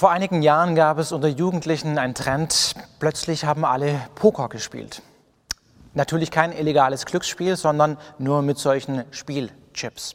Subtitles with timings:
[0.00, 5.02] Vor einigen Jahren gab es unter Jugendlichen einen Trend, plötzlich haben alle Poker gespielt.
[5.92, 10.14] Natürlich kein illegales Glücksspiel, sondern nur mit solchen Spielchips.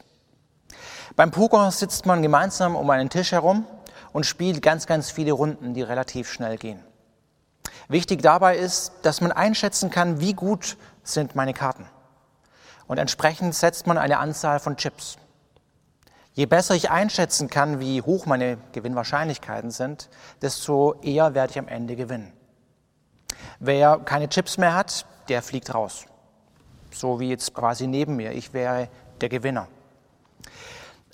[1.14, 3.64] Beim Poker sitzt man gemeinsam um einen Tisch herum
[4.12, 6.80] und spielt ganz, ganz viele Runden, die relativ schnell gehen.
[7.86, 11.86] Wichtig dabei ist, dass man einschätzen kann, wie gut sind meine Karten.
[12.88, 15.16] Und entsprechend setzt man eine Anzahl von Chips.
[16.36, 20.10] Je besser ich einschätzen kann, wie hoch meine Gewinnwahrscheinlichkeiten sind,
[20.42, 22.30] desto eher werde ich am Ende gewinnen.
[23.58, 26.04] Wer keine Chips mehr hat, der fliegt raus.
[26.90, 28.32] So wie jetzt quasi neben mir.
[28.32, 28.90] Ich wäre
[29.22, 29.68] der Gewinner.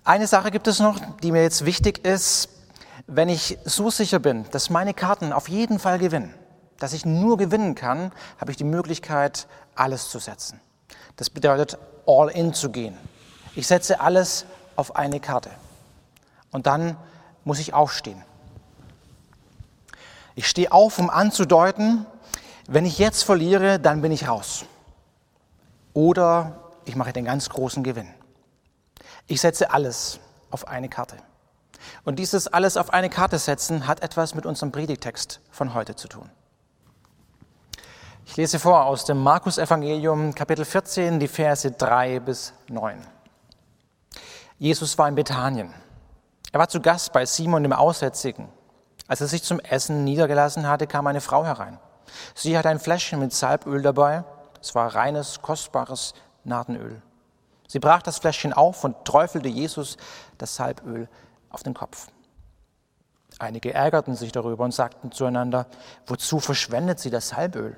[0.02, 2.48] Eine Sache gibt es noch, die mir jetzt wichtig ist.
[3.06, 6.34] Wenn ich so sicher bin, dass meine Karten auf jeden Fall gewinnen,
[6.80, 10.60] dass ich nur gewinnen kann, habe ich die Möglichkeit, alles zu setzen.
[11.14, 12.98] Das bedeutet, all in zu gehen.
[13.54, 15.50] Ich setze alles auf eine Karte.
[16.50, 16.96] Und dann
[17.44, 18.22] muss ich aufstehen.
[20.34, 22.06] Ich stehe auf, um anzudeuten,
[22.66, 24.64] wenn ich jetzt verliere, dann bin ich raus.
[25.94, 28.08] Oder ich mache den ganz großen Gewinn.
[29.26, 30.20] Ich setze alles
[30.50, 31.16] auf eine Karte.
[32.04, 36.08] Und dieses alles auf eine Karte setzen hat etwas mit unserem Predigtext von heute zu
[36.08, 36.30] tun.
[38.24, 42.96] Ich lese vor aus dem Markus Evangelium Kapitel 14, die Verse 3 bis 9.
[44.62, 45.74] Jesus war in Bethanien.
[46.52, 48.48] Er war zu Gast bei Simon dem Aussätzigen.
[49.08, 51.80] Als er sich zum Essen niedergelassen hatte, kam eine Frau herein.
[52.36, 54.22] Sie hatte ein Fläschchen mit Salböl dabei.
[54.60, 56.14] Es war reines, kostbares
[56.44, 57.02] Nadenöl.
[57.66, 59.96] Sie brach das Fläschchen auf und träufelte Jesus
[60.38, 61.08] das Salböl
[61.50, 62.06] auf den Kopf.
[63.40, 65.66] Einige ärgerten sich darüber und sagten zueinander,
[66.06, 67.76] wozu verschwendet sie das Salböl?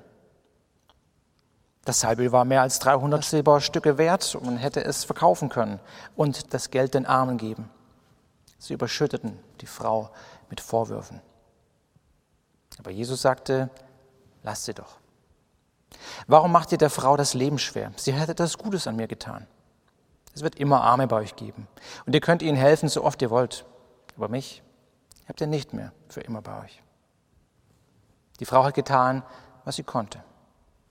[1.84, 5.80] Das Salböl war mehr als 300 Silberstücke wert und man hätte es verkaufen können
[6.16, 7.70] und das Geld den Armen geben.
[8.58, 10.10] Sie überschütteten die Frau
[10.48, 11.20] mit Vorwürfen.
[12.78, 13.68] Aber Jesus sagte,
[14.42, 14.98] lasst sie doch.
[16.26, 17.92] Warum macht ihr der Frau das Leben schwer?
[17.96, 19.46] Sie hätte etwas Gutes an mir getan.
[20.34, 21.68] Es wird immer Arme bei euch geben
[22.06, 23.66] und ihr könnt ihnen helfen, so oft ihr wollt.
[24.16, 24.62] Aber mich
[25.28, 26.82] habt ihr nicht mehr für immer bei euch.
[28.40, 29.22] Die Frau hat getan,
[29.64, 30.22] was sie konnte.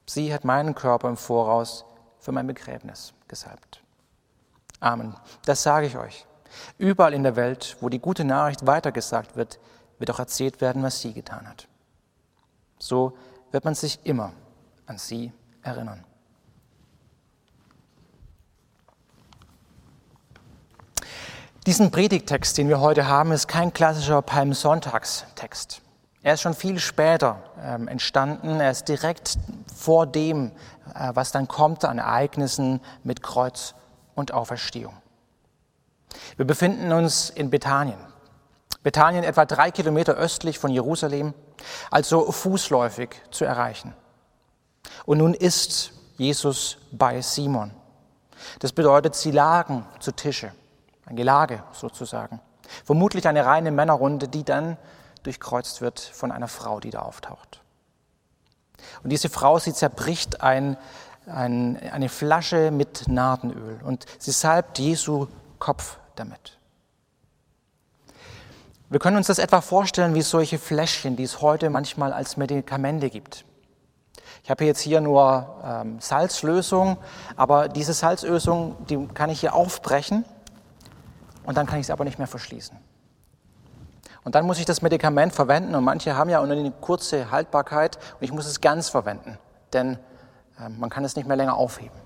[0.05, 1.85] Sie hat meinen Körper im Voraus
[2.19, 3.81] für mein Begräbnis gesalbt.
[4.79, 5.15] Amen.
[5.45, 6.25] Das sage ich euch.
[6.77, 9.59] Überall in der Welt, wo die gute Nachricht weitergesagt wird,
[9.97, 11.67] wird auch erzählt werden, was sie getan hat.
[12.79, 13.17] So
[13.51, 14.33] wird man sich immer
[14.85, 15.31] an sie
[15.61, 16.03] erinnern.
[21.65, 25.82] Diesen Predigtext, den wir heute haben, ist kein klassischer Palmsonntagstext.
[26.23, 28.61] Er ist schon viel später ähm, entstanden.
[28.61, 29.38] Er ist direkt
[29.75, 30.51] vor dem,
[30.95, 33.75] äh, was dann kommt an Ereignissen mit Kreuz
[34.16, 34.94] und Auferstehung.
[36.38, 38.00] Wir befinden uns in Bethanien.
[38.83, 41.33] Bethanien etwa drei Kilometer östlich von Jerusalem,
[41.91, 43.94] also fußläufig zu erreichen.
[45.06, 47.72] Und nun ist Jesus bei Simon.
[48.59, 50.53] Das bedeutet, sie lagen zu Tische,
[51.06, 52.39] ein Gelage sozusagen.
[52.85, 54.78] Vermutlich eine reine Männerrunde, die dann
[55.23, 57.61] durchkreuzt wird von einer Frau, die da auftaucht.
[59.03, 60.78] Und diese Frau, sie zerbricht ein,
[61.25, 65.28] ein, eine Flasche mit Nardenöl und sie salbt Jesu
[65.59, 66.57] Kopf damit.
[68.89, 73.09] Wir können uns das etwa vorstellen wie solche Fläschchen, die es heute manchmal als Medikamente
[73.09, 73.45] gibt.
[74.44, 76.97] Ich habe jetzt hier nur ähm, Salzlösung,
[77.38, 80.25] aber diese Salzlösung, die kann ich hier aufbrechen
[81.45, 82.78] und dann kann ich sie aber nicht mehr verschließen.
[84.23, 87.97] Und dann muss ich das Medikament verwenden und manche haben ja nur eine kurze Haltbarkeit
[88.19, 89.37] und ich muss es ganz verwenden,
[89.73, 89.99] denn
[90.59, 91.97] äh, man kann es nicht mehr länger aufheben.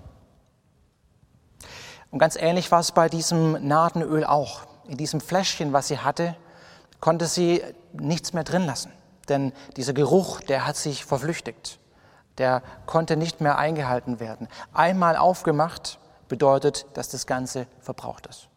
[2.09, 4.61] Und ganz ähnlich war es bei diesem Nadenöl auch.
[4.87, 6.35] In diesem Fläschchen, was sie hatte,
[6.99, 7.61] konnte sie
[7.93, 8.91] nichts mehr drin lassen,
[9.29, 11.79] denn dieser Geruch, der hat sich verflüchtigt.
[12.37, 14.47] Der konnte nicht mehr eingehalten werden.
[14.73, 18.47] Einmal aufgemacht bedeutet, dass das Ganze verbraucht ist.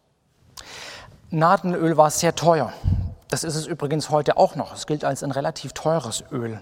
[1.29, 2.71] Nadenöl war sehr teuer.
[3.31, 4.73] Das ist es übrigens heute auch noch.
[4.73, 6.61] Es gilt als ein relativ teures Öl.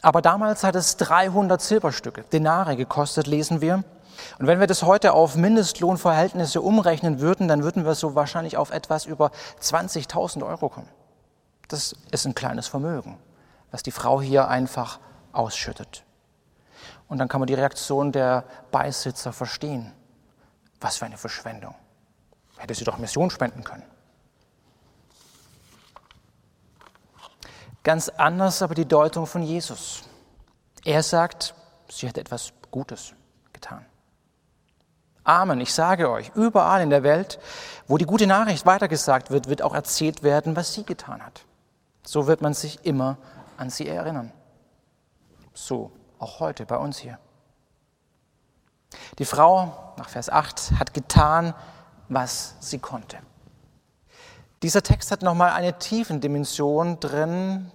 [0.00, 3.84] Aber damals hat es 300 Silberstücke, Denare gekostet, lesen wir.
[4.38, 8.70] Und wenn wir das heute auf Mindestlohnverhältnisse umrechnen würden, dann würden wir so wahrscheinlich auf
[8.70, 9.30] etwas über
[9.60, 10.88] 20.000 Euro kommen.
[11.68, 13.18] Das ist ein kleines Vermögen,
[13.72, 15.00] was die Frau hier einfach
[15.32, 16.02] ausschüttet.
[17.08, 19.92] Und dann kann man die Reaktion der Beisitzer verstehen.
[20.80, 21.74] Was für eine Verschwendung.
[22.56, 23.91] Hätte sie doch Mission spenden können.
[27.82, 30.02] Ganz anders aber die Deutung von Jesus.
[30.84, 31.54] Er sagt,
[31.88, 33.14] sie hat etwas Gutes
[33.52, 33.84] getan.
[35.24, 37.38] Amen, ich sage euch, überall in der Welt,
[37.86, 41.44] wo die gute Nachricht weitergesagt wird, wird auch erzählt werden, was sie getan hat.
[42.04, 43.18] So wird man sich immer
[43.56, 44.32] an sie erinnern.
[45.54, 47.18] So auch heute bei uns hier.
[49.18, 51.54] Die Frau, nach Vers 8, hat getan,
[52.08, 53.18] was sie konnte.
[54.62, 57.70] Dieser Text hat nochmal eine tiefen Dimension drin,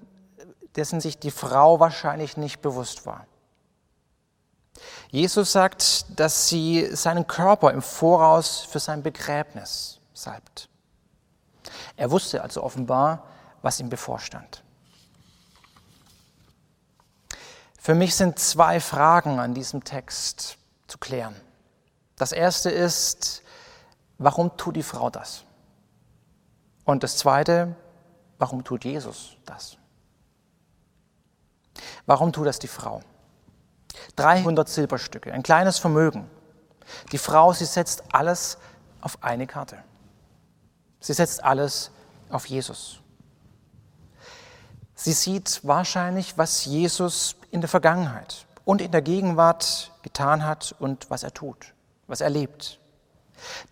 [0.76, 3.26] dessen sich die Frau wahrscheinlich nicht bewusst war.
[5.10, 10.70] Jesus sagt, dass sie seinen Körper im Voraus für sein Begräbnis salbt.
[11.96, 13.24] Er wusste also offenbar,
[13.62, 14.64] was ihm bevorstand.
[17.80, 20.58] Für mich sind zwei Fragen an diesem Text
[20.88, 21.36] zu klären.
[22.18, 23.44] Das erste ist,
[24.18, 25.47] warum tut die Frau das?
[26.88, 27.76] Und das zweite,
[28.38, 29.78] warum tut Jesus das?
[32.06, 33.02] Warum tut das die Frau?
[34.16, 36.30] 300 Silberstücke, ein kleines Vermögen.
[37.12, 38.58] Die Frau, sie setzt alles
[39.02, 39.84] auf eine Karte.
[41.02, 41.92] Sie setzt alles
[42.30, 43.02] auf Jesus.
[44.96, 51.10] Sie sieht wahrscheinlich, was Jesus in der Vergangenheit und in der Gegenwart getan hat und
[51.10, 51.74] was er tut,
[52.08, 52.80] was er lebt.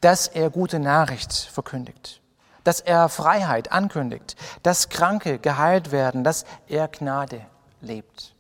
[0.02, 2.22] Dass er gute Nachricht verkündigt,
[2.66, 7.46] dass er Freiheit ankündigt, dass Kranke geheilt werden, dass er Gnade
[7.80, 8.36] lebt.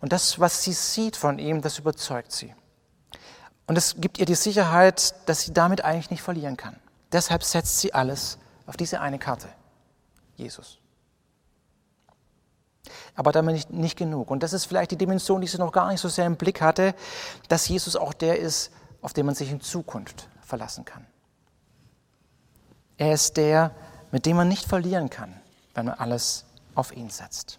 [0.00, 2.54] Und das, was sie sieht von ihm, das überzeugt sie.
[3.66, 6.76] Und es gibt ihr die Sicherheit, dass sie damit eigentlich nicht verlieren kann.
[7.12, 9.48] Deshalb setzt sie alles auf diese eine Karte.
[10.36, 10.78] Jesus.
[13.14, 14.30] Aber damit nicht, nicht genug.
[14.30, 16.60] Und das ist vielleicht die Dimension, die sie noch gar nicht so sehr im Blick
[16.60, 16.94] hatte,
[17.48, 18.72] dass Jesus auch der ist,
[19.02, 21.06] auf den man sich in Zukunft verlassen kann.
[23.00, 23.74] Er ist der,
[24.12, 25.34] mit dem man nicht verlieren kann,
[25.72, 26.44] wenn man alles
[26.74, 27.58] auf ihn setzt.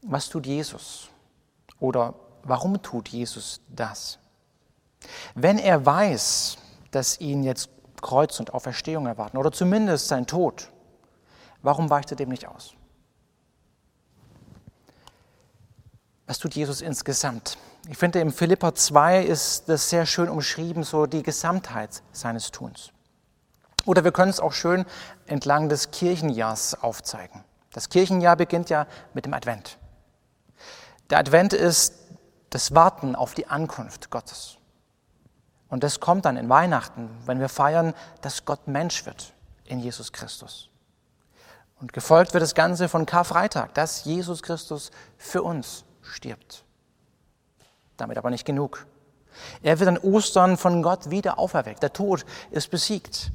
[0.00, 1.10] Was tut Jesus?
[1.78, 4.18] Oder warum tut Jesus das?
[5.34, 6.56] Wenn er weiß,
[6.90, 7.68] dass ihn jetzt
[8.00, 10.70] Kreuz und Auferstehung erwarten oder zumindest sein Tod,
[11.60, 12.72] warum weicht er dem nicht aus?
[16.26, 17.58] Was tut Jesus insgesamt?
[17.90, 22.90] Ich finde, im Philippa 2 ist das sehr schön umschrieben, so die Gesamtheit seines Tuns.
[23.86, 24.84] Oder wir können es auch schön
[25.26, 27.44] entlang des Kirchenjahrs aufzeigen.
[27.72, 29.78] Das Kirchenjahr beginnt ja mit dem Advent.
[31.08, 31.94] Der Advent ist
[32.50, 34.58] das Warten auf die Ankunft Gottes.
[35.70, 39.32] Und das kommt dann in Weihnachten, wenn wir feiern, dass Gott Mensch wird
[39.64, 40.68] in Jesus Christus.
[41.80, 46.66] Und gefolgt wird das Ganze von Karfreitag, dass Jesus Christus für uns stirbt.
[47.98, 48.86] Damit aber nicht genug.
[49.62, 51.82] Er wird an Ostern von Gott wieder auferweckt.
[51.82, 53.30] Der Tod ist besiegt.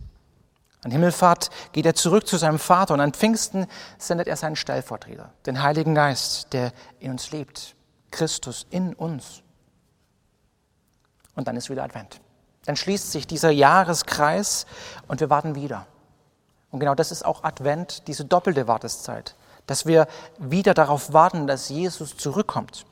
[0.84, 3.68] An Himmelfahrt geht er zurück zu seinem Vater und an Pfingsten
[3.98, 7.76] sendet er seinen Stellvertreter, den Heiligen Geist, der in uns lebt.
[8.12, 9.44] Christus in uns.
[11.36, 12.20] Und dann ist wieder Advent.
[12.66, 14.66] Dann schließt sich dieser Jahreskreis
[15.08, 15.88] und wir warten wieder.
[16.70, 19.36] Und genau das ist auch Advent, diese doppelte Warteszeit,
[19.68, 20.08] dass wir
[20.38, 22.86] wieder darauf warten, dass Jesus zurückkommt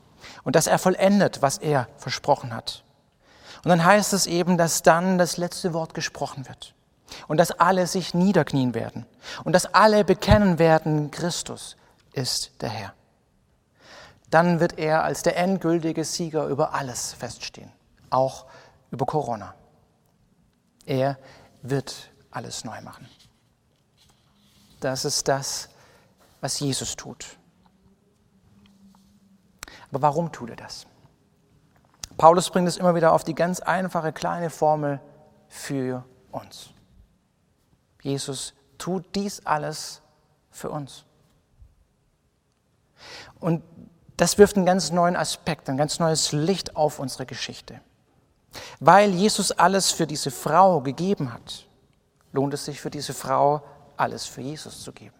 [0.44, 2.84] und dass er vollendet, was er versprochen hat.
[3.64, 6.74] Und dann heißt es eben, dass dann das letzte Wort gesprochen wird
[7.28, 9.06] und dass alle sich niederknien werden
[9.44, 11.76] und dass alle bekennen werden, Christus
[12.12, 12.94] ist der Herr.
[14.30, 17.70] Dann wird er als der endgültige Sieger über alles feststehen,
[18.10, 18.46] auch
[18.90, 19.54] über Corona.
[20.86, 21.18] Er
[21.62, 23.08] wird alles neu machen.
[24.80, 25.68] Das ist das,
[26.40, 27.36] was Jesus tut.
[29.92, 30.86] Aber warum tut er das?
[32.16, 35.00] Paulus bringt es immer wieder auf die ganz einfache kleine Formel
[35.48, 36.70] für uns.
[38.02, 40.02] Jesus tut dies alles
[40.50, 41.04] für uns.
[43.38, 43.62] Und
[44.16, 47.80] das wirft einen ganz neuen Aspekt, ein ganz neues Licht auf unsere Geschichte.
[48.80, 51.66] Weil Jesus alles für diese Frau gegeben hat,
[52.32, 53.62] lohnt es sich für diese Frau,
[53.96, 55.14] alles für Jesus zu geben.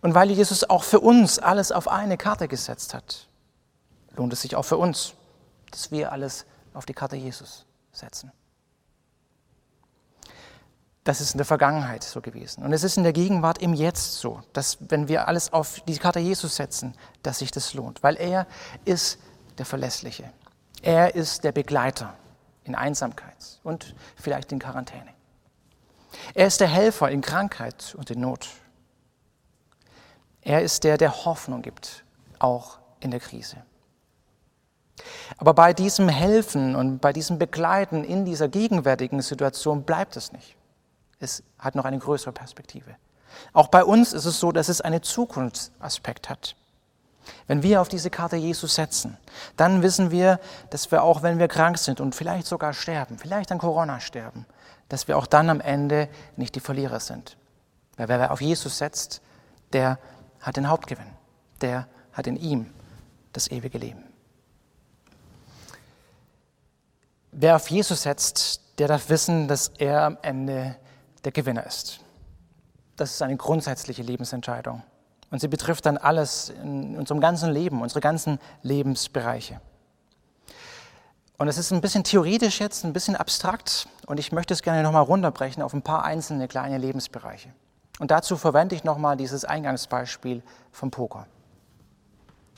[0.00, 3.28] Und weil Jesus auch für uns alles auf eine Karte gesetzt hat,
[4.16, 5.14] lohnt es sich auch für uns,
[5.70, 8.32] dass wir alles auf die Karte Jesus setzen.
[11.04, 12.62] Das ist in der Vergangenheit so gewesen.
[12.62, 15.96] Und es ist in der Gegenwart im Jetzt so, dass wenn wir alles auf die
[15.96, 18.02] Karte Jesus setzen, dass sich das lohnt.
[18.02, 18.46] Weil er
[18.84, 19.18] ist
[19.56, 20.30] der Verlässliche.
[20.82, 22.14] Er ist der Begleiter
[22.64, 25.10] in Einsamkeit und vielleicht in Quarantäne.
[26.34, 28.48] Er ist der Helfer in Krankheit und in Not.
[30.42, 32.04] Er ist der, der Hoffnung gibt,
[32.38, 33.56] auch in der Krise.
[35.38, 40.56] Aber bei diesem Helfen und bei diesem Begleiten in dieser gegenwärtigen Situation bleibt es nicht.
[41.18, 42.96] Es hat noch eine größere Perspektive.
[43.52, 46.56] Auch bei uns ist es so, dass es einen Zukunftsaspekt hat.
[47.46, 49.16] Wenn wir auf diese Karte Jesus setzen,
[49.56, 53.52] dann wissen wir, dass wir auch, wenn wir krank sind und vielleicht sogar sterben, vielleicht
[53.52, 54.46] an Corona sterben,
[54.88, 57.36] dass wir auch dann am Ende nicht die Verlierer sind.
[57.96, 59.20] Weil wer auf Jesus setzt,
[59.72, 59.98] der
[60.40, 61.10] hat den Hauptgewinn.
[61.60, 62.66] Der hat in ihm
[63.32, 64.04] das ewige Leben.
[67.32, 70.76] Wer auf Jesus setzt, der darf wissen, dass er am Ende
[71.24, 72.00] der Gewinner ist.
[72.96, 74.82] Das ist eine grundsätzliche Lebensentscheidung.
[75.30, 79.60] Und sie betrifft dann alles in unserem ganzen Leben, unsere ganzen Lebensbereiche.
[81.38, 84.82] Und es ist ein bisschen theoretisch jetzt, ein bisschen abstrakt und ich möchte es gerne
[84.82, 87.50] nochmal runterbrechen auf ein paar einzelne kleine Lebensbereiche.
[88.00, 90.42] Und dazu verwende ich nochmal dieses Eingangsbeispiel
[90.72, 91.26] vom Poker.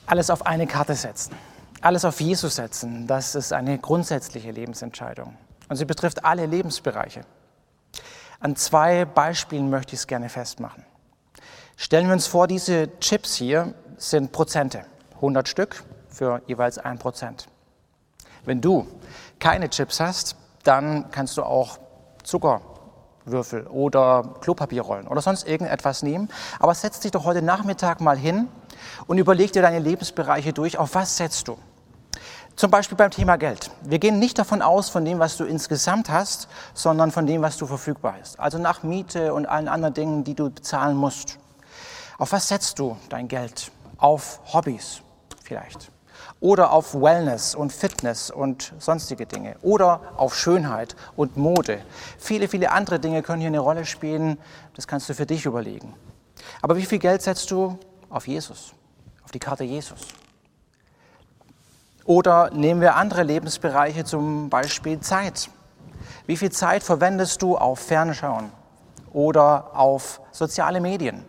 [0.07, 1.35] Alles auf eine Karte setzen,
[1.81, 5.37] alles auf Jesus setzen, das ist eine grundsätzliche Lebensentscheidung.
[5.69, 7.23] Und sie betrifft alle Lebensbereiche.
[8.39, 10.85] An zwei Beispielen möchte ich es gerne festmachen.
[11.77, 14.85] Stellen wir uns vor, diese Chips hier sind Prozente,
[15.17, 17.49] 100 Stück für jeweils ein Prozent.
[18.45, 18.87] Wenn du
[19.41, 21.79] keine Chips hast, dann kannst du auch
[23.25, 26.29] Zuckerwürfel oder Klopapierrollen oder sonst irgendetwas nehmen.
[26.59, 28.49] Aber setz dich doch heute Nachmittag mal hin
[29.07, 30.79] und überleg dir deine Lebensbereiche durch.
[30.79, 31.59] Auf was setzt du?
[32.55, 33.71] Zum Beispiel beim Thema Geld.
[33.83, 37.57] Wir gehen nicht davon aus, von dem, was du insgesamt hast, sondern von dem, was
[37.57, 38.39] du verfügbar hast.
[38.39, 41.39] Also nach Miete und allen anderen Dingen, die du bezahlen musst.
[42.19, 43.73] Auf was setzt du dein Geld?
[43.97, 45.01] Auf Hobbys
[45.43, 45.91] vielleicht
[46.43, 51.81] oder auf Wellness und Fitness und sonstige Dinge oder auf Schönheit und Mode.
[52.19, 54.37] Viele, viele andere Dinge können hier eine Rolle spielen.
[54.75, 55.95] Das kannst du für dich überlegen.
[56.61, 57.79] Aber wie viel Geld setzt du
[58.11, 58.75] auf Jesus,
[59.23, 60.01] auf die Karte Jesus?
[62.05, 65.49] Oder nehmen wir andere Lebensbereiche, zum Beispiel Zeit.
[66.27, 68.51] Wie viel Zeit verwendest du auf Fernschauen
[69.13, 71.25] oder auf soziale Medien?